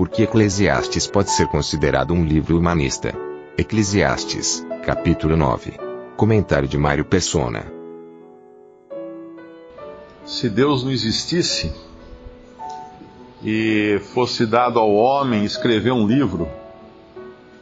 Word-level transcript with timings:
Por 0.00 0.08
que 0.08 0.22
Eclesiastes 0.22 1.06
pode 1.06 1.30
ser 1.30 1.46
considerado 1.48 2.14
um 2.14 2.24
livro 2.24 2.56
humanista? 2.56 3.14
Eclesiastes, 3.58 4.66
capítulo 4.82 5.36
9. 5.36 5.74
Comentário 6.16 6.66
de 6.66 6.78
Mário 6.78 7.04
Persona. 7.04 7.70
Se 10.24 10.48
Deus 10.48 10.82
não 10.82 10.90
existisse 10.90 11.70
e 13.44 14.00
fosse 14.14 14.46
dado 14.46 14.78
ao 14.78 14.90
homem 14.94 15.44
escrever 15.44 15.92
um 15.92 16.06
livro 16.06 16.48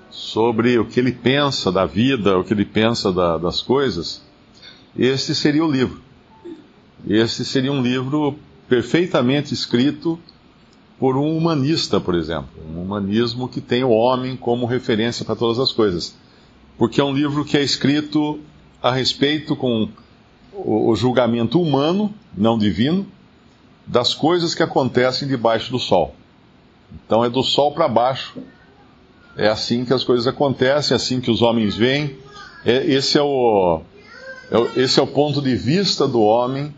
sobre 0.09 0.79
o 0.79 0.85
que 0.85 1.01
ele 1.01 1.11
pensa 1.11 1.73
da 1.73 1.87
vida, 1.87 2.39
o 2.39 2.45
que 2.45 2.55
ele 2.55 2.65
pensa 2.65 3.13
da, 3.13 3.37
das 3.37 3.61
coisas, 3.61 4.23
este 4.97 5.35
seria 5.35 5.65
o 5.65 5.69
livro. 5.69 6.01
Este 7.05 7.45
seria 7.45 7.73
um 7.73 7.83
livro 7.83 8.39
perfeitamente 8.69 9.53
escrito 9.53 10.17
por 10.99 11.17
um 11.17 11.37
humanista, 11.37 12.01
por 12.01 12.15
exemplo. 12.15 12.49
Um 12.69 12.83
humanismo 12.83 13.49
que 13.49 13.61
tem 13.61 13.85
o 13.85 13.91
homem 13.91 14.37
como 14.37 14.67
referência 14.67 15.25
para 15.25 15.37
todas 15.37 15.59
as 15.59 15.73
coisas. 15.73 16.17
Porque 16.77 17.01
é 17.01 17.05
um 17.05 17.13
livro 17.13 17.45
que 17.45 17.57
é 17.57 17.63
escrito 17.63 18.41
a 18.83 18.93
respeito 18.93 19.55
com 19.55 19.89
o, 20.53 20.95
julgamento 20.97 21.61
humano, 21.61 22.13
não 22.37 22.59
divino, 22.59 23.07
das 23.87 24.13
coisas 24.13 24.55
que 24.55 24.63
acontecem 24.63 25.29
debaixo 25.29 25.71
do 25.71 25.79
sol. 25.79 26.15
Então 26.93 27.25
é 27.25 27.31
do 27.31 27.43
sol 27.43 27.73
para 27.73 27.89
baixo. 27.89 28.39
É 29.37 29.49
assim 29.49 29.85
que 29.85 29.93
as 29.93 30.03
coisas 30.03 30.27
acontecem, 30.27 30.95
é 30.95 30.97
assim 30.97 31.21
que 31.21 31.31
os 31.31 31.43
homens 31.43 31.77
veem. 31.77 32.17
É, 32.65 32.85
esse, 32.87 33.17
é 33.17 33.23
o, 33.23 33.83
é, 34.51 34.81
esse 34.81 34.99
é 34.99 35.03
o 35.03 35.07
ponto 35.07 35.41
de 35.41 35.55
vista 35.55 36.09
do 36.09 36.21
homem 36.21 36.75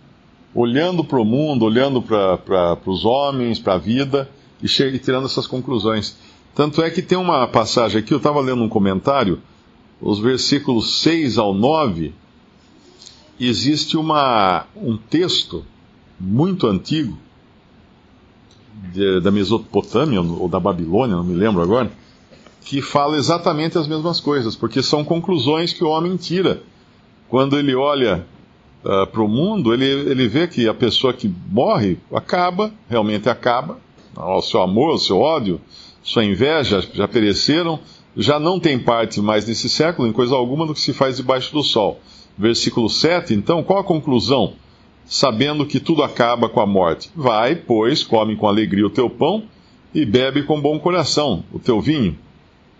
olhando 0.55 1.05
para 1.05 1.20
o 1.20 1.25
mundo, 1.25 1.65
olhando 1.65 2.03
para 2.03 2.79
os 2.87 3.05
homens, 3.05 3.59
para 3.59 3.75
a 3.75 3.79
vida 3.79 4.29
e, 4.62 4.67
e 4.67 4.98
tirando 4.98 5.27
essas 5.27 5.47
conclusões. 5.47 6.17
Tanto 6.55 6.83
é 6.83 6.91
que 6.91 7.03
tem 7.03 7.17
uma 7.17 7.47
passagem 7.47 8.01
aqui, 8.01 8.12
eu 8.12 8.19
estava 8.19 8.41
lendo 8.41 8.62
um 8.62 8.69
comentário, 8.69 9.41
os 10.01 10.19
versículos 10.19 11.01
6 11.01 11.39
ao 11.39 11.55
9, 11.55 12.12
existe 13.39 13.97
uma, 13.97 14.67
um 14.77 14.97
texto 14.97 15.65
muito 16.19 16.67
antigo, 16.67 17.17
de, 18.92 19.20
da 19.20 19.31
Mesopotâmia 19.31 20.20
ou 20.20 20.48
da 20.48 20.59
Babilônia, 20.59 21.17
não 21.17 21.25
me 21.25 21.35
lembro 21.35 21.62
agora, 21.62 21.91
que 22.62 22.83
fala 22.83 23.17
exatamente 23.17 23.79
as 23.79 23.87
mesmas 23.87 24.20
coisas, 24.20 24.57
porque 24.57 24.83
são 24.83 25.05
conclusões 25.05 25.73
que 25.73 25.85
o 25.85 25.89
homem 25.89 26.17
tira 26.17 26.62
quando 27.29 27.59
ele 27.59 27.75
olha 27.75 28.27
uh, 28.84 29.06
para 29.06 29.23
o 29.23 29.28
mundo, 29.28 29.73
ele, 29.73 29.84
ele 29.84 30.28
vê 30.28 30.47
que 30.47 30.69
a 30.69 30.75
pessoa 30.75 31.12
que 31.12 31.33
morre 31.50 31.98
acaba, 32.12 32.73
realmente 32.89 33.28
acaba. 33.28 33.78
O 34.17 34.42
seu 34.42 34.61
amor, 34.61 34.95
o 34.95 34.98
seu 34.98 35.19
ódio, 35.19 35.61
sua 36.03 36.25
inveja 36.25 36.83
já 36.92 37.06
pereceram, 37.06 37.78
já 38.17 38.41
não 38.41 38.58
tem 38.58 38.79
parte 38.79 39.20
mais 39.20 39.46
nesse 39.46 39.68
século 39.68 40.08
em 40.08 40.13
coisa 40.13 40.35
alguma 40.35 40.67
do 40.67 40.74
que 40.74 40.80
se 40.80 40.92
faz 40.92 41.17
debaixo 41.17 41.52
do 41.52 41.63
sol. 41.63 42.01
Versículo 42.36 42.89
7, 42.89 43.35
então, 43.35 43.63
qual 43.63 43.80
a 43.80 43.85
conclusão? 43.85 44.55
Sabendo 45.05 45.67
que 45.67 45.80
tudo 45.80 46.02
acaba 46.02 46.48
com 46.48 46.61
a 46.61 46.67
morte. 46.67 47.11
Vai, 47.14 47.55
pois, 47.57 48.02
come 48.02 48.36
com 48.36 48.47
alegria 48.47 48.86
o 48.86 48.91
teu 48.91 49.11
pão 49.11 49.45
e 49.95 50.05
bebe 50.05 50.45
com 50.45 50.61
bom 50.61 50.79
coração 50.79 51.45
o 51.52 51.58
teu 51.58 51.80
vinho, 51.80 52.17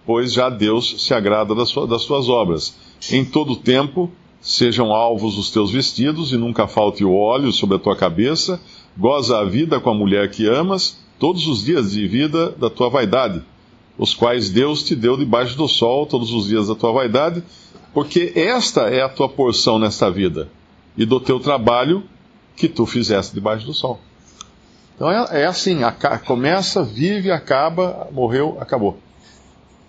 pois 0.07 0.33
já 0.33 0.49
Deus 0.49 1.05
se 1.05 1.13
agrada 1.13 1.55
das, 1.55 1.73
tuas 1.73 2.29
obras. 2.29 2.77
Em 3.11 3.25
todo 3.25 3.57
tempo 3.57 4.11
Sejam 4.41 4.93
alvos 4.93 5.37
os 5.37 5.51
teus 5.51 5.71
vestidos, 5.71 6.33
e 6.33 6.37
nunca 6.37 6.67
falte 6.67 7.05
o 7.05 7.15
óleo 7.15 7.53
sobre 7.53 7.77
a 7.77 7.79
tua 7.79 7.95
cabeça. 7.95 8.61
Goza 8.97 9.39
a 9.39 9.45
vida 9.45 9.79
com 9.79 9.91
a 9.91 9.95
mulher 9.95 10.31
que 10.31 10.47
amas, 10.47 10.99
todos 11.19 11.47
os 11.47 11.63
dias 11.63 11.93
de 11.93 12.09
vida 12.09 12.51
da 12.51 12.71
tua 12.71 12.89
vaidade, 12.89 13.43
os 13.99 14.15
quais 14.15 14.49
Deus 14.49 14.83
te 14.83 14.97
deu 14.97 15.17
debaixo 15.17 15.57
do 15.57 15.69
sol 15.69 16.07
todos 16.07 16.33
os 16.33 16.49
dias 16.49 16.69
da 16.69 16.75
tua 16.75 16.91
vaidade, 16.93 17.43
porque 17.93 18.33
esta 18.35 18.89
é 18.89 19.03
a 19.03 19.09
tua 19.09 19.29
porção 19.29 19.79
nesta 19.79 20.11
vida, 20.11 20.49
e 20.97 21.05
do 21.05 21.21
teu 21.21 21.39
trabalho 21.39 22.03
que 22.57 22.69
tu 22.69 22.87
fizeste 22.87 23.35
debaixo 23.35 23.67
do 23.67 23.75
sol. 23.75 24.01
Então 24.97 25.11
é, 25.11 25.43
é 25.43 25.47
assim: 25.47 25.81
começa, 26.25 26.83
vive, 26.83 27.31
acaba, 27.31 28.09
morreu, 28.13 28.57
acabou. 28.59 28.99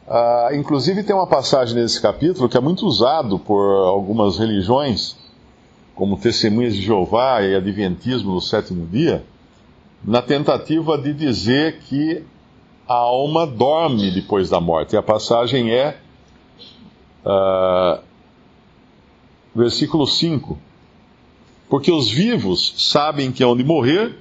Uh, 0.08 0.56
inclusive 0.56 1.04
tem 1.04 1.16
uma 1.16 1.28
passagem 1.28 1.76
nesse 1.76 2.02
capítulo 2.02 2.50
que 2.50 2.58
é 2.58 2.60
muito 2.60 2.86
usado 2.86 3.38
por 3.38 3.62
algumas 3.88 4.38
religiões, 4.38 5.16
como 5.96 6.18
Testemunhas 6.18 6.76
de 6.76 6.82
Jeová 6.82 7.42
e 7.44 7.56
Adventismo 7.56 8.34
do 8.34 8.42
sétimo 8.42 8.86
dia, 8.88 9.24
na 10.04 10.22
tentativa 10.22 10.98
de 10.98 11.14
dizer 11.14 11.80
que 11.82 12.24
a 12.88 12.96
alma 12.96 13.46
dorme 13.46 14.10
depois 14.12 14.50
da 14.50 14.60
morte. 14.60 14.96
E 14.96 14.98
a 14.98 15.04
passagem 15.04 15.72
é 15.72 15.98
uh, 17.24 18.02
versículo 19.56 20.08
5. 20.08 20.58
Porque 21.70 21.92
os 21.92 22.10
vivos 22.10 22.74
sabem 22.78 23.32
que 23.32 23.44
hão 23.44 23.56
de 23.56 23.64
morrer, 23.64 24.18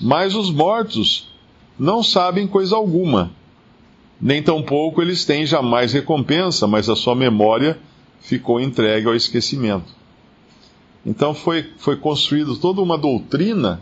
mas 0.00 0.34
os 0.34 0.50
mortos 0.50 1.32
não 1.78 2.02
sabem 2.02 2.46
coisa 2.46 2.74
alguma 2.74 3.30
nem 4.20 4.42
tampouco 4.42 5.02
eles 5.02 5.24
têm 5.24 5.44
jamais 5.44 5.92
recompensa, 5.92 6.66
mas 6.66 6.88
a 6.88 6.96
sua 6.96 7.14
memória 7.14 7.78
ficou 8.20 8.60
entregue 8.60 9.06
ao 9.06 9.14
esquecimento. 9.14 9.94
Então 11.04 11.34
foi, 11.34 11.70
foi 11.78 11.96
construída 11.96 12.54
toda 12.56 12.80
uma 12.80 12.98
doutrina 12.98 13.80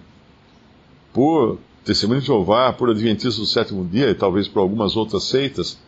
por 1.12 1.58
Testemunho 1.84 2.20
de 2.20 2.26
Jeová, 2.26 2.72
por 2.72 2.90
Adventistas 2.90 3.36
do 3.36 3.46
sétimo 3.46 3.84
dia 3.86 4.10
e 4.10 4.14
talvez 4.14 4.48
por 4.48 4.60
algumas 4.60 4.96
outras 4.96 5.24
seitas, 5.24 5.78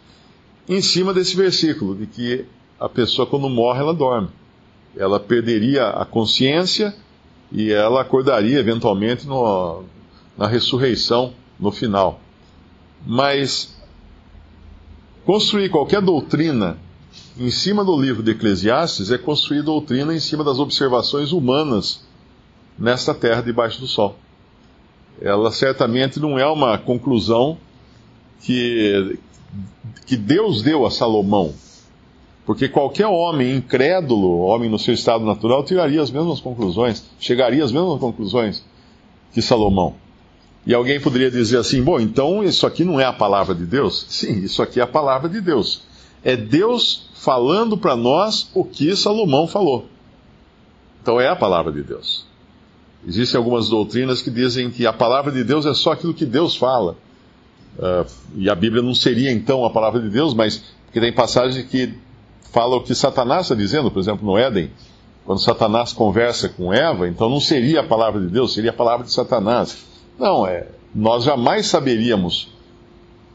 em 0.68 0.80
cima 0.80 1.12
desse 1.12 1.36
versículo, 1.36 1.94
de 1.94 2.06
que 2.06 2.44
a 2.78 2.88
pessoa 2.88 3.26
quando 3.26 3.48
morre 3.48 3.80
ela 3.80 3.94
dorme. 3.94 4.28
Ela 4.96 5.20
perderia 5.20 5.88
a 5.88 6.04
consciência 6.04 6.94
e 7.52 7.70
ela 7.70 8.00
acordaria 8.00 8.58
eventualmente 8.58 9.26
no, 9.26 9.84
na 10.36 10.46
ressurreição 10.46 11.32
no 11.58 11.70
final. 11.70 12.20
Mas 13.06 13.75
Construir 15.26 15.70
qualquer 15.70 16.00
doutrina 16.00 16.78
em 17.36 17.50
cima 17.50 17.84
do 17.84 18.00
livro 18.00 18.22
de 18.22 18.30
Eclesiastes 18.30 19.10
é 19.10 19.18
construir 19.18 19.60
doutrina 19.60 20.14
em 20.14 20.20
cima 20.20 20.44
das 20.44 20.60
observações 20.60 21.32
humanas 21.32 22.06
nesta 22.78 23.12
terra 23.12 23.42
debaixo 23.42 23.80
do 23.80 23.88
sol. 23.88 24.14
Ela 25.20 25.50
certamente 25.50 26.20
não 26.20 26.38
é 26.38 26.46
uma 26.46 26.78
conclusão 26.78 27.58
que, 28.40 29.18
que 30.06 30.16
Deus 30.16 30.62
deu 30.62 30.86
a 30.86 30.92
Salomão. 30.92 31.52
Porque 32.44 32.68
qualquer 32.68 33.08
homem 33.08 33.56
incrédulo, 33.56 34.42
homem 34.42 34.70
no 34.70 34.78
seu 34.78 34.94
estado 34.94 35.24
natural, 35.24 35.64
tiraria 35.64 36.00
as 36.00 36.10
mesmas 36.12 36.38
conclusões, 36.38 37.04
chegaria 37.18 37.64
às 37.64 37.72
mesmas 37.72 37.98
conclusões 37.98 38.64
que 39.32 39.42
Salomão. 39.42 39.96
E 40.66 40.74
alguém 40.74 41.00
poderia 41.00 41.30
dizer 41.30 41.58
assim: 41.58 41.82
bom, 41.82 42.00
então 42.00 42.42
isso 42.42 42.66
aqui 42.66 42.84
não 42.84 42.98
é 42.98 43.04
a 43.04 43.12
palavra 43.12 43.54
de 43.54 43.64
Deus? 43.64 44.04
Sim, 44.08 44.40
isso 44.40 44.62
aqui 44.62 44.80
é 44.80 44.82
a 44.82 44.86
palavra 44.86 45.28
de 45.28 45.40
Deus. 45.40 45.82
É 46.24 46.36
Deus 46.36 47.08
falando 47.14 47.78
para 47.78 47.94
nós 47.94 48.50
o 48.52 48.64
que 48.64 48.94
Salomão 48.96 49.46
falou. 49.46 49.86
Então 51.00 51.20
é 51.20 51.28
a 51.28 51.36
palavra 51.36 51.72
de 51.72 51.82
Deus. 51.82 52.26
Existem 53.06 53.38
algumas 53.38 53.68
doutrinas 53.68 54.20
que 54.20 54.30
dizem 54.30 54.68
que 54.68 54.84
a 54.84 54.92
palavra 54.92 55.30
de 55.30 55.44
Deus 55.44 55.64
é 55.64 55.72
só 55.72 55.92
aquilo 55.92 56.12
que 56.12 56.26
Deus 56.26 56.56
fala. 56.56 56.96
Uh, 57.78 58.10
e 58.34 58.50
a 58.50 58.54
Bíblia 58.54 58.82
não 58.82 58.94
seria 58.94 59.30
então 59.30 59.64
a 59.64 59.70
palavra 59.70 60.00
de 60.00 60.08
Deus, 60.08 60.34
mas 60.34 60.64
porque 60.86 60.98
tem 60.98 61.12
passagens 61.12 61.64
que 61.66 61.94
falam 62.50 62.78
o 62.78 62.82
que 62.82 62.94
Satanás 62.94 63.42
está 63.42 63.54
dizendo, 63.54 63.90
por 63.90 64.00
exemplo, 64.00 64.26
no 64.26 64.36
Éden, 64.36 64.70
quando 65.24 65.40
Satanás 65.40 65.92
conversa 65.92 66.48
com 66.48 66.72
Eva, 66.72 67.06
então 67.06 67.28
não 67.28 67.38
seria 67.38 67.80
a 67.80 67.84
palavra 67.84 68.20
de 68.20 68.28
Deus, 68.28 68.54
seria 68.54 68.70
a 68.70 68.72
palavra 68.72 69.04
de 69.04 69.12
Satanás. 69.12 69.76
Não, 70.18 70.46
é. 70.46 70.66
Nós 70.94 71.24
jamais 71.24 71.66
saberíamos 71.66 72.48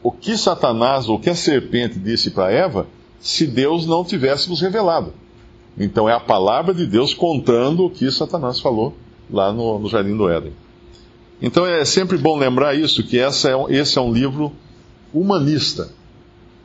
o 0.02 0.10
que 0.10 0.36
Satanás 0.36 1.08
ou 1.08 1.16
o 1.16 1.20
que 1.20 1.30
a 1.30 1.34
serpente 1.34 1.98
disse 1.98 2.30
para 2.30 2.50
Eva 2.50 2.86
se 3.20 3.46
Deus 3.46 3.86
não 3.86 4.04
tivesse 4.04 4.50
nos 4.50 4.60
revelado. 4.60 5.12
Então 5.78 6.08
é 6.08 6.12
a 6.12 6.20
palavra 6.20 6.74
de 6.74 6.86
Deus 6.86 7.14
contando 7.14 7.84
o 7.84 7.90
que 7.90 8.10
Satanás 8.10 8.60
falou 8.60 8.94
lá 9.30 9.52
no, 9.52 9.78
no 9.78 9.88
Jardim 9.88 10.16
do 10.16 10.28
Éden. 10.28 10.52
Então 11.40 11.64
é 11.66 11.84
sempre 11.84 12.18
bom 12.18 12.36
lembrar 12.36 12.74
isso, 12.74 13.02
que 13.02 13.18
é, 13.18 13.28
esse 13.70 13.98
é 13.98 14.00
um 14.00 14.12
livro 14.12 14.52
humanista. 15.14 15.90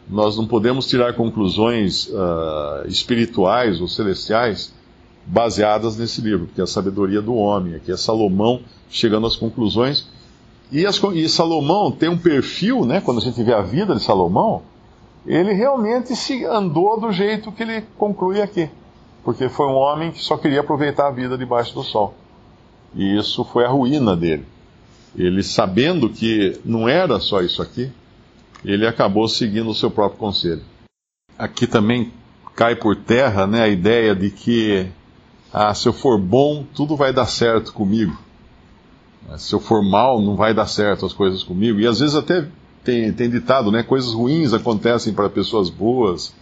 Nós 0.09 0.37
não 0.37 0.47
podemos 0.47 0.87
tirar 0.87 1.13
conclusões 1.13 2.07
uh, 2.07 2.87
espirituais 2.87 3.81
ou 3.81 3.87
celestiais 3.87 4.73
baseadas 5.27 5.97
nesse 5.97 6.21
livro, 6.21 6.47
porque 6.47 6.62
é 6.62 6.63
a 6.63 6.68
sabedoria 6.68 7.21
do 7.21 7.35
homem, 7.35 7.75
aqui 7.75 7.91
é 7.91 7.97
Salomão 7.97 8.62
chegando 8.89 9.27
às 9.27 9.35
conclusões. 9.35 10.07
E, 10.71 10.85
as, 10.85 11.01
e 11.13 11.27
Salomão 11.27 11.91
tem 11.91 12.09
um 12.09 12.18
perfil, 12.18 12.85
né, 12.85 13.01
quando 13.01 13.19
a 13.19 13.21
gente 13.21 13.41
vê 13.44 13.53
a 13.53 13.62
vida 13.62 13.94
de 13.94 14.01
Salomão, 14.01 14.62
ele 15.25 15.51
realmente 15.53 16.15
se 16.15 16.45
andou 16.45 17.00
do 17.00 17.12
jeito 17.12 17.51
que 17.51 17.63
ele 17.63 17.83
conclui 17.97 18.41
aqui. 18.41 18.69
Porque 19.24 19.50
foi 19.50 19.68
um 19.68 19.75
homem 19.75 20.12
que 20.12 20.24
só 20.24 20.38
queria 20.38 20.62
aproveitar 20.62 21.07
a 21.07 21.12
vida 21.12 21.38
debaixo 21.38 21.73
do 21.73 21.83
sol. 21.83 22.15
E 22.95 23.18
isso 23.18 23.44
foi 23.44 23.65
a 23.65 23.69
ruína 23.69 24.15
dele. 24.15 24.45
Ele, 25.13 25.44
sabendo 25.44 26.09
que 26.09 26.57
não 26.63 26.88
era 26.88 27.19
só 27.19 27.41
isso 27.41 27.62
aqui, 27.62 27.91
ele 28.63 28.88
acabou 28.88 29.27
seguindo 29.27 29.69
o 29.69 29.75
seu 29.75 29.91
próprio 29.91 30.19
conselho. 30.19 30.62
Aqui 31.38 31.68
também 31.68 32.13
cai 32.56 32.75
por 32.75 32.95
terra 32.95 33.45
né, 33.45 33.62
a 33.62 33.68
ideia 33.68 34.15
de 34.15 34.30
que 34.30 34.88
ah, 35.57 35.74
se 35.74 35.88
eu 35.88 35.94
for 35.94 36.19
bom, 36.19 36.65
tudo 36.75 36.95
vai 36.95 37.12
dar 37.12 37.25
certo 37.25 37.74
comigo. 37.74 38.18
Se 39.38 39.54
eu 39.56 39.59
for 39.59 39.83
mal, 39.83 40.21
não 40.21 40.36
vai 40.36 40.54
dar 40.54 40.68
certo 40.68 41.06
as 41.06 41.13
coisas 41.13 41.44
comigo. 41.44 41.80
E 41.80 41.88
às 41.88 42.00
vezes 42.00 42.15
até 42.15 42.48
tem, 42.83 43.12
tem 43.12 43.30
ditado, 43.30 43.71
né? 43.71 43.81
Coisas 43.83 44.13
ruins 44.13 44.54
acontecem 44.54 45.13
para 45.13 45.30
pessoas 45.30 45.69
boas. 45.69 46.33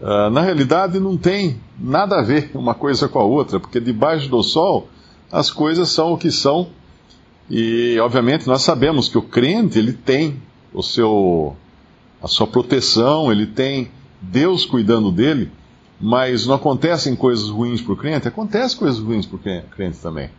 Uh, 0.00 0.30
na 0.30 0.40
realidade, 0.40 0.98
não 0.98 1.16
tem 1.16 1.60
nada 1.78 2.18
a 2.18 2.22
ver 2.22 2.50
uma 2.54 2.74
coisa 2.74 3.08
com 3.08 3.18
a 3.18 3.24
outra, 3.24 3.60
porque 3.60 3.78
debaixo 3.78 4.28
do 4.28 4.42
sol 4.42 4.88
as 5.30 5.50
coisas 5.50 5.90
são 5.90 6.14
o 6.14 6.18
que 6.18 6.30
são 6.30 6.68
e, 7.50 7.98
obviamente, 7.98 8.46
nós 8.46 8.62
sabemos 8.62 9.08
que 9.08 9.18
o 9.18 9.22
crente, 9.22 9.76
ele 9.76 9.92
tem 9.92 10.40
o 10.72 10.82
seu, 10.82 11.56
a 12.22 12.28
sua 12.28 12.46
proteção, 12.46 13.32
ele 13.32 13.44
tem 13.44 13.90
Deus 14.22 14.64
cuidando 14.64 15.10
dele, 15.10 15.50
mas 16.00 16.46
não 16.46 16.54
acontecem 16.54 17.14
coisas 17.14 17.48
ruins 17.48 17.82
para 17.82 17.92
o 17.92 17.96
crente? 17.96 18.26
Acontecem 18.26 18.78
coisas 18.78 18.98
ruins 18.98 19.26
para 19.26 19.36
o 19.36 19.40
crente 19.70 19.98
também. 19.98 20.30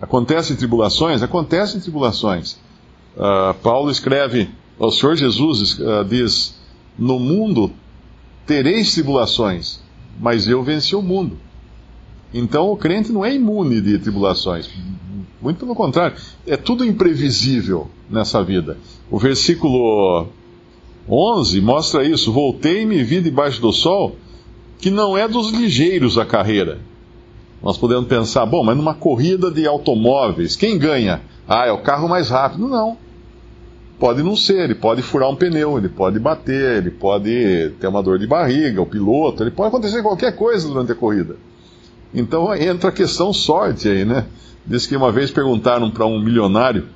Acontecem 0.00 0.56
tribulações? 0.56 1.22
Acontecem 1.22 1.80
tribulações. 1.80 2.56
Uh, 3.16 3.54
Paulo 3.62 3.90
escreve, 3.90 4.50
o 4.78 4.90
Senhor 4.90 5.16
Jesus 5.16 5.78
uh, 5.78 6.04
diz: 6.04 6.60
No 6.98 7.18
mundo 7.18 7.72
tereis 8.46 8.92
tribulações, 8.92 9.80
mas 10.20 10.46
eu 10.46 10.62
venci 10.62 10.94
o 10.94 11.02
mundo. 11.02 11.38
Então 12.32 12.70
o 12.70 12.76
crente 12.76 13.12
não 13.12 13.24
é 13.24 13.34
imune 13.34 13.80
de 13.80 13.98
tribulações. 13.98 14.68
Muito 15.40 15.58
pelo 15.58 15.74
contrário, 15.74 16.16
é 16.46 16.56
tudo 16.56 16.84
imprevisível 16.84 17.90
nessa 18.08 18.42
vida. 18.42 18.78
O 19.10 19.18
versículo 19.18 20.28
11 21.08 21.60
mostra 21.60 22.04
isso: 22.04 22.32
Voltei 22.32 22.82
e 22.82 23.04
vi 23.04 23.20
debaixo 23.20 23.60
do 23.60 23.72
sol, 23.72 24.16
que 24.84 24.90
não 24.90 25.16
é 25.16 25.26
dos 25.26 25.50
ligeiros 25.50 26.18
a 26.18 26.26
carreira. 26.26 26.76
Nós 27.62 27.78
podemos 27.78 28.06
pensar, 28.06 28.44
bom, 28.44 28.62
mas 28.62 28.76
numa 28.76 28.92
corrida 28.92 29.50
de 29.50 29.66
automóveis, 29.66 30.56
quem 30.56 30.76
ganha? 30.76 31.22
Ah, 31.48 31.64
é 31.64 31.72
o 31.72 31.78
carro 31.78 32.06
mais 32.06 32.28
rápido. 32.28 32.68
Não. 32.68 32.98
Pode 33.98 34.22
não 34.22 34.36
ser, 34.36 34.64
ele 34.64 34.74
pode 34.74 35.00
furar 35.00 35.30
um 35.30 35.36
pneu, 35.36 35.78
ele 35.78 35.88
pode 35.88 36.18
bater, 36.18 36.76
ele 36.76 36.90
pode 36.90 37.72
ter 37.80 37.86
uma 37.86 38.02
dor 38.02 38.18
de 38.18 38.26
barriga, 38.26 38.82
o 38.82 38.84
piloto, 38.84 39.42
ele 39.42 39.52
pode 39.52 39.68
acontecer 39.68 40.02
qualquer 40.02 40.36
coisa 40.36 40.68
durante 40.68 40.92
a 40.92 40.94
corrida. 40.94 41.36
Então 42.12 42.54
entra 42.54 42.90
a 42.90 42.92
questão 42.92 43.32
sorte 43.32 43.88
aí, 43.88 44.04
né? 44.04 44.26
Diz 44.66 44.86
que 44.86 44.94
uma 44.94 45.10
vez 45.10 45.30
perguntaram 45.30 45.90
para 45.90 46.04
um 46.04 46.20
milionário 46.20 46.88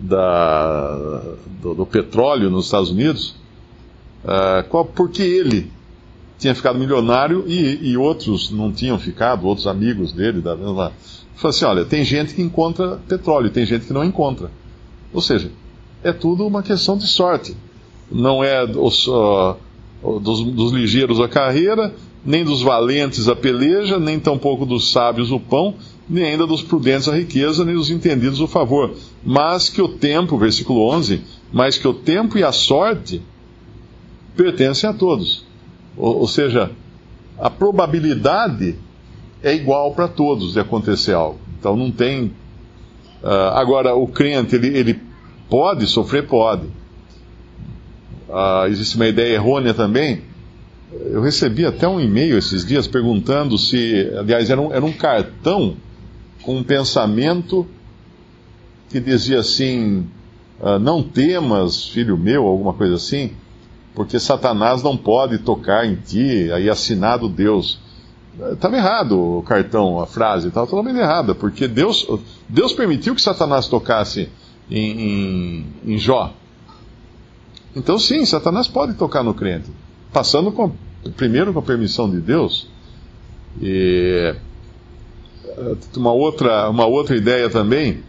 da, 0.00 1.20
do, 1.60 1.74
do, 1.74 1.84
petróleo 1.84 2.48
nos 2.48 2.64
Estados 2.64 2.90
Unidos 2.90 3.36
uh, 4.24 4.66
qual, 4.70 4.86
por 4.86 5.10
que 5.10 5.22
ele 5.22 5.70
tinha 6.42 6.54
ficado 6.54 6.78
milionário 6.78 7.44
e, 7.46 7.90
e, 7.90 7.96
outros 7.96 8.50
não 8.50 8.72
tinham 8.72 8.98
ficado, 8.98 9.46
outros 9.46 9.66
amigos 9.66 10.12
dele 10.12 10.40
da 10.40 10.56
mesma. 10.56 10.92
Falou 11.36 11.50
assim: 11.50 11.64
olha, 11.64 11.84
tem 11.84 12.04
gente 12.04 12.34
que 12.34 12.42
encontra 12.42 13.00
petróleo, 13.08 13.48
tem 13.48 13.64
gente 13.64 13.86
que 13.86 13.92
não 13.92 14.04
encontra. 14.04 14.50
Ou 15.12 15.20
seja, 15.20 15.52
é 16.02 16.12
tudo 16.12 16.44
uma 16.44 16.62
questão 16.62 16.98
de 16.98 17.06
sorte. 17.06 17.56
Não 18.10 18.42
é 18.42 18.64
uh, 18.64 20.20
dos, 20.20 20.42
dos 20.42 20.72
ligeiros 20.72 21.20
a 21.20 21.28
carreira, 21.28 21.94
nem 22.24 22.44
dos 22.44 22.60
valentes 22.60 23.28
a 23.28 23.36
peleja, 23.36 23.98
nem 24.00 24.18
tampouco 24.18 24.66
dos 24.66 24.90
sábios 24.90 25.30
o 25.30 25.38
pão 25.38 25.76
nem 26.08 26.24
ainda 26.24 26.46
dos 26.46 26.62
prudentes 26.62 27.08
a 27.08 27.16
riqueza, 27.16 27.64
nem 27.64 27.74
dos 27.74 27.90
entendidos 27.90 28.40
o 28.40 28.46
favor. 28.46 28.94
Mas 29.24 29.68
que 29.68 29.80
o 29.80 29.88
tempo, 29.88 30.36
versículo 30.36 30.86
11, 30.90 31.22
mas 31.52 31.78
que 31.78 31.86
o 31.86 31.94
tempo 31.94 32.36
e 32.36 32.44
a 32.44 32.52
sorte 32.52 33.22
pertencem 34.36 34.90
a 34.90 34.92
todos. 34.92 35.44
Ou, 35.96 36.20
ou 36.20 36.28
seja, 36.28 36.70
a 37.38 37.50
probabilidade 37.50 38.76
é 39.42 39.54
igual 39.54 39.92
para 39.92 40.08
todos 40.08 40.52
de 40.52 40.60
acontecer 40.60 41.12
algo. 41.12 41.38
Então 41.58 41.76
não 41.76 41.90
tem. 41.90 42.32
Uh, 43.22 43.52
agora, 43.54 43.94
o 43.94 44.06
crente, 44.06 44.54
ele, 44.54 44.68
ele 44.76 45.00
pode 45.48 45.86
sofrer? 45.86 46.26
Pode. 46.26 46.66
Uh, 48.28 48.66
existe 48.68 48.96
uma 48.96 49.06
ideia 49.06 49.34
errônea 49.34 49.74
também. 49.74 50.22
Eu 50.92 51.22
recebi 51.22 51.64
até 51.64 51.88
um 51.88 52.00
e-mail 52.00 52.36
esses 52.36 52.64
dias 52.64 52.86
perguntando 52.86 53.56
se. 53.58 54.10
Aliás, 54.18 54.50
era 54.50 54.60
um, 54.60 54.72
era 54.72 54.84
um 54.84 54.92
cartão 54.92 55.76
com 56.42 56.56
um 56.56 56.62
pensamento 56.62 57.66
que 58.90 59.00
dizia 59.00 59.40
assim: 59.40 60.06
ah, 60.62 60.78
Não 60.78 61.02
temas, 61.02 61.88
filho 61.88 62.16
meu, 62.16 62.46
alguma 62.46 62.72
coisa 62.72 62.94
assim, 62.94 63.32
porque 63.94 64.18
Satanás 64.18 64.82
não 64.82 64.96
pode 64.96 65.38
tocar 65.38 65.86
em 65.86 65.96
ti, 65.96 66.50
aí 66.52 66.68
assinado 66.68 67.28
Deus. 67.28 67.78
Estava 68.52 68.76
errado 68.76 69.38
o 69.38 69.42
cartão, 69.42 70.00
a 70.00 70.06
frase, 70.06 70.48
estava 70.48 70.66
totalmente 70.66 70.98
errada, 70.98 71.34
porque 71.34 71.68
Deus, 71.68 72.06
Deus 72.48 72.72
permitiu 72.72 73.14
que 73.14 73.20
Satanás 73.20 73.68
tocasse 73.68 74.30
em, 74.70 75.00
em, 75.00 75.66
em 75.84 75.98
Jó. 75.98 76.32
Então, 77.76 77.98
sim, 77.98 78.24
Satanás 78.24 78.66
pode 78.68 78.94
tocar 78.94 79.22
no 79.22 79.34
crente, 79.34 79.70
passando 80.12 80.50
com, 80.50 80.72
primeiro 81.16 81.52
com 81.52 81.58
a 81.58 81.62
permissão 81.62 82.10
de 82.10 82.20
Deus. 82.20 82.68
E 83.60 84.34
uma 85.96 86.12
outra, 86.12 86.70
uma 86.70 86.86
outra 86.86 87.14
ideia 87.14 87.50
também 87.50 88.02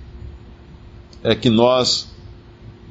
é 1.21 1.35
que 1.35 1.49
nós 1.49 2.13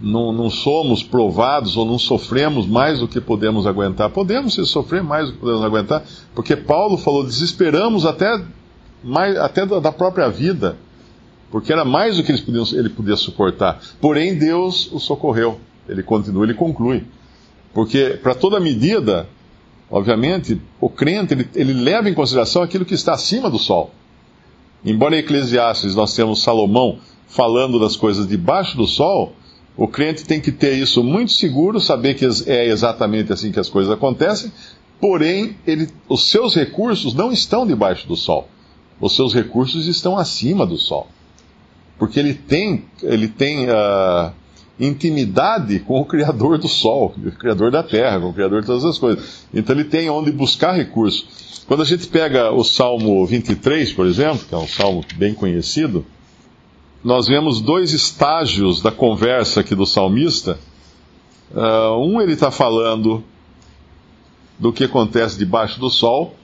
não, 0.02 0.32
não 0.32 0.50
somos 0.50 1.00
provados 1.02 1.76
ou 1.76 1.86
não 1.86 1.98
sofremos 1.98 2.66
mais 2.66 2.98
do 2.98 3.06
que 3.06 3.20
podemos 3.20 3.66
aguentar. 3.68 4.10
Podemos 4.10 4.54
sofrer 4.68 5.02
mais 5.02 5.28
do 5.28 5.34
que 5.34 5.38
podemos 5.38 5.64
aguentar, 5.64 6.02
porque 6.34 6.56
Paulo 6.56 6.98
falou: 6.98 7.24
desesperamos 7.24 8.04
até, 8.04 8.42
mais, 9.04 9.36
até 9.36 9.64
da 9.64 9.92
própria 9.92 10.28
vida, 10.28 10.76
porque 11.52 11.72
era 11.72 11.84
mais 11.84 12.16
do 12.16 12.24
que 12.24 12.36
podiam, 12.42 12.64
ele 12.72 12.88
podia 12.88 13.14
suportar. 13.14 13.80
Porém, 14.00 14.36
Deus 14.36 14.90
o 14.92 14.98
socorreu. 14.98 15.60
Ele 15.88 16.02
continua, 16.02 16.44
ele 16.44 16.54
conclui. 16.54 17.04
Porque, 17.72 18.18
para 18.22 18.34
toda 18.34 18.58
medida, 18.58 19.28
obviamente, 19.90 20.60
o 20.80 20.88
crente 20.88 21.34
ele, 21.34 21.48
ele 21.54 21.72
leva 21.72 22.08
em 22.10 22.14
consideração 22.14 22.62
aquilo 22.62 22.84
que 22.84 22.94
está 22.94 23.14
acima 23.14 23.48
do 23.48 23.58
sol. 23.58 23.92
Embora 24.84 25.14
em 25.14 25.20
Eclesiastes 25.20 25.94
nós 25.94 26.14
temos 26.14 26.42
Salomão 26.42 26.98
falando 27.28 27.78
das 27.78 27.96
coisas 27.96 28.26
debaixo 28.26 28.76
do 28.76 28.86
sol, 28.86 29.34
o 29.76 29.88
crente 29.88 30.24
tem 30.24 30.40
que 30.40 30.52
ter 30.52 30.74
isso 30.74 31.02
muito 31.02 31.32
seguro, 31.32 31.80
saber 31.80 32.14
que 32.14 32.26
é 32.46 32.66
exatamente 32.66 33.32
assim 33.32 33.50
que 33.50 33.60
as 33.60 33.68
coisas 33.68 33.92
acontecem, 33.92 34.52
porém, 35.00 35.56
ele, 35.66 35.88
os 36.08 36.30
seus 36.30 36.54
recursos 36.54 37.14
não 37.14 37.32
estão 37.32 37.66
debaixo 37.66 38.06
do 38.06 38.16
sol. 38.16 38.48
Os 39.00 39.16
seus 39.16 39.34
recursos 39.34 39.86
estão 39.86 40.16
acima 40.16 40.66
do 40.66 40.76
sol. 40.76 41.08
Porque 41.98 42.20
ele 42.20 42.34
tem, 42.34 42.84
ele 43.02 43.28
tem 43.28 43.66
uh, 43.68 44.30
intimidade 44.78 45.80
com 45.80 46.00
o 46.00 46.04
Criador 46.04 46.58
do 46.58 46.68
sol, 46.68 47.14
o 47.16 47.32
Criador 47.32 47.70
da 47.70 47.82
terra, 47.82 48.20
com 48.20 48.28
o 48.28 48.34
Criador 48.34 48.60
de 48.60 48.66
todas 48.66 48.84
as 48.84 48.98
coisas. 48.98 49.46
Então 49.52 49.74
ele 49.74 49.84
tem 49.84 50.08
onde 50.10 50.30
buscar 50.30 50.72
recursos. 50.72 51.64
Quando 51.66 51.82
a 51.82 51.86
gente 51.86 52.06
pega 52.08 52.52
o 52.52 52.62
Salmo 52.62 53.24
23, 53.24 53.92
por 53.92 54.06
exemplo, 54.06 54.44
que 54.46 54.54
é 54.54 54.58
um 54.58 54.68
salmo 54.68 55.04
bem 55.16 55.32
conhecido, 55.32 56.04
nós 57.02 57.26
vemos 57.26 57.60
dois 57.60 57.92
estágios 57.92 58.80
da 58.80 58.90
conversa 58.90 59.60
aqui 59.60 59.74
do 59.74 59.86
salmista. 59.86 60.58
Uh, 61.50 61.96
um, 61.98 62.20
ele 62.20 62.32
está 62.32 62.50
falando 62.50 63.22
do 64.58 64.72
que 64.72 64.84
acontece 64.84 65.38
debaixo 65.38 65.80
do 65.80 65.90
sol. 65.90 66.34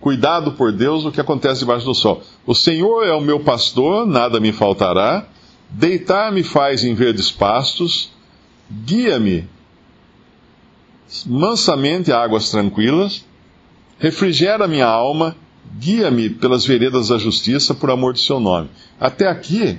Cuidado 0.00 0.52
por 0.52 0.72
Deus 0.72 1.04
do 1.04 1.12
que 1.12 1.20
acontece 1.20 1.60
debaixo 1.60 1.86
do 1.86 1.94
sol. 1.94 2.22
O 2.44 2.54
Senhor 2.54 3.04
é 3.04 3.12
o 3.12 3.20
meu 3.20 3.40
pastor, 3.40 4.06
nada 4.06 4.40
me 4.40 4.52
faltará. 4.52 5.26
Deitar-me 5.70 6.42
faz 6.42 6.82
em 6.82 6.94
verdes 6.94 7.30
pastos. 7.30 8.10
Guia-me 8.70 9.48
mansamente 11.26 12.10
a 12.10 12.22
águas 12.22 12.50
tranquilas 12.50 13.24
refrigera 14.02 14.66
minha 14.66 14.86
alma, 14.88 15.36
guia-me 15.78 16.30
pelas 16.30 16.64
veredas 16.64 17.08
da 17.08 17.18
justiça 17.18 17.74
por 17.74 17.90
amor 17.90 18.12
do 18.12 18.18
seu 18.18 18.38
nome. 18.38 18.70
Até 19.00 19.28
aqui 19.28 19.78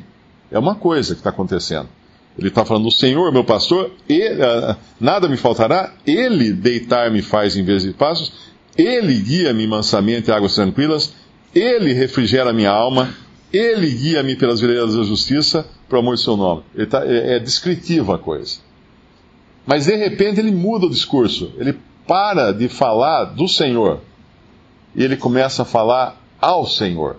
é 0.51 0.59
uma 0.59 0.75
coisa 0.75 1.13
que 1.13 1.19
está 1.19 1.29
acontecendo. 1.29 1.89
Ele 2.37 2.47
está 2.47 2.65
falando, 2.65 2.87
o 2.87 2.91
Senhor, 2.91 3.31
meu 3.31 3.43
pastor, 3.43 3.91
ele, 4.09 4.41
uh, 4.41 4.75
nada 4.99 5.29
me 5.29 5.37
faltará, 5.37 5.93
Ele 6.05 6.51
deitar-me 6.51 7.21
faz 7.21 7.55
em 7.55 7.63
vez 7.63 7.83
de 7.83 7.93
passos, 7.93 8.33
Ele 8.75 9.13
guia-me 9.19 9.67
mansamente 9.67 10.31
a 10.31 10.37
águas 10.37 10.55
tranquilas, 10.55 11.13
Ele 11.53 11.93
refrigera 11.93 12.51
minha 12.51 12.71
alma, 12.71 13.13
Ele 13.51 13.87
guia-me 13.87 14.35
pelas 14.35 14.59
veredas 14.59 14.95
da 14.95 15.03
justiça, 15.03 15.67
por 15.87 15.99
amor 15.99 16.15
do 16.15 16.21
seu 16.21 16.35
nome. 16.35 16.63
Tá, 16.89 17.05
é, 17.05 17.35
é 17.35 17.39
descritiva 17.39 18.15
a 18.15 18.17
coisa. 18.17 18.57
Mas 19.65 19.85
de 19.85 19.95
repente 19.95 20.39
ele 20.39 20.51
muda 20.51 20.87
o 20.87 20.89
discurso, 20.89 21.53
ele 21.57 21.77
para 22.07 22.51
de 22.51 22.67
falar 22.67 23.25
do 23.25 23.47
Senhor 23.47 24.01
e 24.95 25.03
ele 25.03 25.17
começa 25.17 25.63
a 25.63 25.65
falar 25.65 26.21
ao 26.39 26.65
Senhor. 26.67 27.17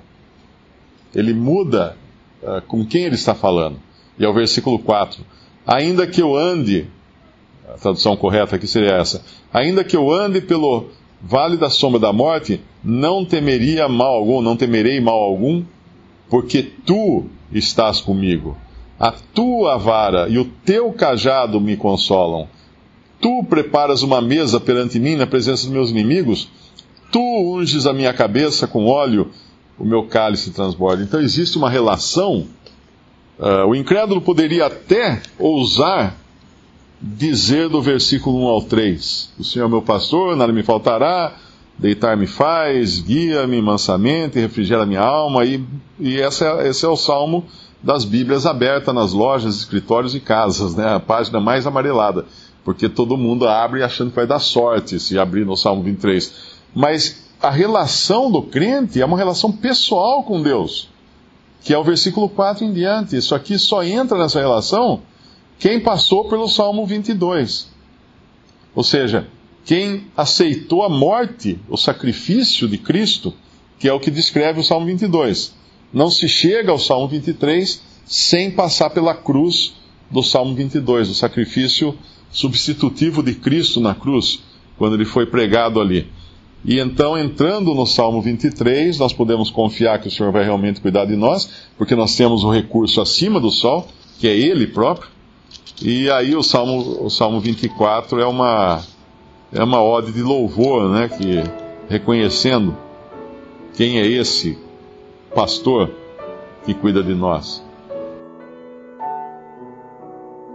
Ele 1.15 1.33
muda 1.33 1.97
uh, 2.43 2.61
com 2.63 2.85
quem 2.85 3.05
ele 3.05 3.15
está 3.15 3.35
falando. 3.35 3.81
E 4.19 4.25
é 4.25 4.29
o 4.29 4.35
versículo 4.35 4.79
4. 4.79 5.25
Ainda 5.67 6.07
que 6.07 6.21
eu 6.21 6.37
ande, 6.37 6.87
a 7.69 7.79
tradução 7.79 8.17
correta 8.17 8.57
aqui 8.57 8.67
seria 8.67 8.97
essa: 8.97 9.23
ainda 9.53 9.83
que 9.83 9.97
eu 9.97 10.13
ande 10.13 10.41
pelo 10.41 10.91
vale 11.21 11.57
da 11.57 11.71
sombra 11.71 11.99
da 11.99 12.13
morte, 12.13 12.61
não 12.83 13.25
temeria 13.25 13.89
mal 13.89 14.15
algum, 14.15 14.43
não 14.43 14.57
temerei 14.57 15.01
mal 15.01 15.19
algum, 15.19 15.65
porque 16.29 16.63
tu 16.63 17.25
estás 17.51 18.01
comigo. 18.01 18.57
A 18.99 19.11
tua 19.11 19.77
vara 19.77 20.29
e 20.29 20.39
o 20.39 20.45
teu 20.45 20.93
cajado 20.93 21.61
me 21.61 21.77
consolam. 21.77 22.47
Tu 23.21 23.45
preparas 23.45 24.03
uma 24.03 24.21
mesa 24.21 24.61
perante 24.61 24.99
mim 24.99 25.17
na 25.17 25.27
presença 25.27 25.65
dos 25.65 25.73
meus 25.73 25.91
inimigos. 25.91 26.49
Tu 27.15 27.21
unges 27.21 27.87
a 27.87 27.93
minha 27.93 28.13
cabeça 28.13 28.67
com 28.67 28.87
óleo, 28.87 29.31
o 29.79 29.85
meu 29.85 30.03
cálice 30.07 30.51
transborda. 30.51 31.05
Então 31.05 31.21
existe 31.21 31.57
uma 31.57 31.71
relação 31.71 32.49
Uh, 33.39 33.67
o 33.67 33.75
incrédulo 33.75 34.21
poderia 34.21 34.67
até 34.67 35.21
ousar 35.39 36.15
dizer 37.01 37.69
do 37.69 37.83
versículo 37.83 38.45
1 38.45 38.47
ao 38.47 38.63
3: 38.63 39.33
O 39.39 39.45
Senhor 39.45 39.67
é 39.67 39.69
meu 39.69 39.83
pastor, 39.83 40.37
nada 40.37 40.53
me 40.53 40.63
faltará, 40.63 41.33
deitar-me 41.77 42.29
faz, 42.29 43.01
guia-me 43.01 43.61
mansamente, 43.61 44.39
refrigera 44.39 44.87
minha 44.87 45.01
alma. 45.01 45.45
E, 45.45 45.65
e 45.99 46.17
esse, 46.17 46.45
é, 46.45 46.89
o 46.89 46.97
salmo 46.97 47.45
das 47.83 48.05
Bíblias 48.05 48.47
abertas 48.47 48.95
nas 48.95 49.13
lojas, 49.13 49.57
escritórios 49.57 50.15
e 50.15 50.21
casas, 50.21 50.77
né? 50.77 50.95
a 50.95 51.01
página 51.01 51.41
mais 51.41 51.67
amarelada, 51.67 52.25
porque 52.65 52.89
todo 52.89 53.17
mundo 53.17 53.49
abre 53.49 53.83
achando 53.83 54.11
que 54.11 54.17
vai 54.17 54.29
dar 54.29 54.39
sorte 54.39 55.01
se 55.01 55.19
abrir 55.19 55.45
no 55.45 55.57
Salmo 55.57 55.83
23. 55.83 56.54
Mas 56.75 57.25
a 57.41 57.51
relação 57.51 58.31
do 58.31 58.43
crente 58.43 59.01
é 59.01 59.05
uma 59.05 59.17
relação 59.17 59.53
pessoal 59.53 60.23
com 60.25 60.43
Deus 60.43 60.89
que 61.65 61.73
é 61.73 61.79
o 61.79 61.83
versículo 61.83 62.29
4 62.29 62.63
em 62.63 62.73
diante. 62.73 63.17
Isso 63.17 63.35
aqui 63.35 63.59
só 63.59 63.83
entra 63.83 64.19
nessa 64.19 64.39
relação 64.39 65.01
quem 65.59 65.81
passou 65.81 66.29
pelo 66.29 66.47
Salmo 66.47 66.87
22. 66.87 67.69
Ou 68.75 68.85
seja, 68.85 69.27
quem 69.65 70.07
aceitou 70.15 70.83
a 70.83 70.91
morte, 70.91 71.59
o 71.69 71.79
sacrifício 71.79 72.69
de 72.69 72.77
Cristo, 72.77 73.33
que 73.79 73.89
é 73.89 73.93
o 73.93 73.99
que 73.99 74.11
descreve 74.11 74.61
o 74.61 74.65
Salmo 74.65 74.87
22. 74.87 75.55
Não 75.91 76.11
se 76.11 76.29
chega 76.29 76.71
ao 76.71 76.79
Salmo 76.79 77.09
23 77.09 77.83
sem 78.05 78.51
passar 78.51 78.91
pela 78.91 79.15
cruz 79.15 79.75
do 80.11 80.23
Salmo 80.23 80.55
22, 80.55 81.09
o 81.09 81.15
sacrifício 81.15 81.97
substitutivo 82.31 83.23
de 83.23 83.35
Cristo 83.35 83.81
na 83.81 83.95
cruz, 83.95 84.43
quando 84.77 84.97
ele 84.97 85.07
foi 85.07 85.25
pregado 85.25 85.81
ali. 85.81 86.11
E 86.65 86.81
então, 86.81 87.19
entrando 87.19 87.75
no 87.75 87.87
Salmo 87.87 88.23
23, 88.23 88.99
nós 88.99 89.13
podemos 89.13 89.51
confiar 89.51 90.01
que 90.01 90.09
o 90.09 90.11
Senhor 90.11 90.33
vai 90.33 90.45
realmente 90.45 90.81
cuidar 90.81 91.05
de 91.05 91.15
nós, 91.15 91.69
porque 91.77 91.95
nós 91.95 92.17
temos 92.17 92.43
o 92.43 92.51
recurso 92.51 93.03
acima 93.03 93.39
do 93.39 93.51
sol, 93.51 93.87
que 94.19 94.27
é 94.27 94.35
Ele 94.35 94.67
próprio. 94.67 95.11
E 95.83 96.11
aí 96.11 96.35
o 96.35 96.43
Salmo, 96.43 97.05
o 97.05 97.11
Salmo 97.11 97.39
24 97.39 98.19
é 98.19 98.27
uma, 98.27 98.83
é 99.53 99.63
uma 99.63 99.83
ode 99.83 100.13
de 100.13 100.23
louvor, 100.23 100.89
né, 100.89 101.09
que, 101.09 101.43
reconhecendo 101.89 102.75
quem 103.75 103.99
é 103.99 104.07
esse 104.07 104.57
pastor 105.35 105.91
que 106.65 106.73
cuida 106.73 107.03
de 107.03 107.13
nós. 107.13 107.63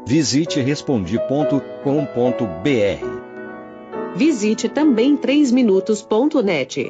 Visite 0.07 0.59
respondi.com.br 0.59 3.28
Visite 4.15 4.67
também 4.69 5.15
3minutos.net. 5.17 6.89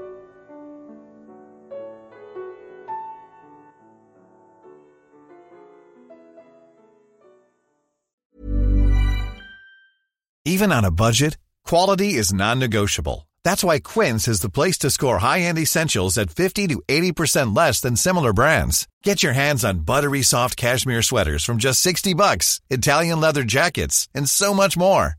Even 10.46 10.72
on 10.72 10.84
a 10.84 10.90
budget, 10.90 11.38
quality 11.64 12.16
is 12.16 12.34
non-negotiable. 12.34 13.28
That's 13.44 13.64
why 13.64 13.80
Quince 13.80 14.28
is 14.28 14.42
the 14.42 14.50
place 14.50 14.80
to 14.80 14.90
score 14.90 15.20
high-end 15.20 15.60
essentials 15.60 16.18
at 16.18 16.32
50 16.32 16.68
to 16.70 16.82
80% 16.88 17.56
less 17.56 17.80
than 17.82 17.96
similar 17.96 18.34
brands. 18.34 18.88
Get 19.04 19.22
your 19.22 19.34
hands 19.34 19.64
on 19.64 19.86
buttery 19.86 20.24
soft 20.24 20.58
cashmere 20.58 21.04
sweaters 21.04 21.46
from 21.46 21.58
just 21.58 21.82
60 21.82 22.16
bucks, 22.16 22.62
Italian 22.70 23.20
leather 23.22 23.44
jackets, 23.44 24.10
and 24.16 24.28
so 24.28 24.56
much 24.56 24.76
more. 24.76 25.19